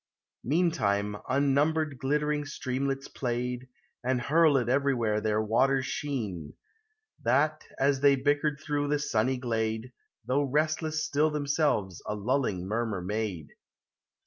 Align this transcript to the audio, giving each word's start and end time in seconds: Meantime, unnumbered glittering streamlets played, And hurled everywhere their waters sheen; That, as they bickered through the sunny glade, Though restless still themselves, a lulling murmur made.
Meantime, 0.43 1.15
unnumbered 1.29 1.99
glittering 1.99 2.43
streamlets 2.43 3.07
played, 3.07 3.67
And 4.03 4.19
hurled 4.19 4.67
everywhere 4.67 5.21
their 5.21 5.39
waters 5.43 5.85
sheen; 5.85 6.53
That, 7.21 7.61
as 7.77 7.99
they 7.99 8.15
bickered 8.15 8.59
through 8.59 8.87
the 8.87 8.97
sunny 8.97 9.37
glade, 9.37 9.91
Though 10.25 10.41
restless 10.41 11.05
still 11.05 11.29
themselves, 11.29 12.01
a 12.07 12.15
lulling 12.15 12.65
murmur 12.67 13.01
made. 13.03 13.49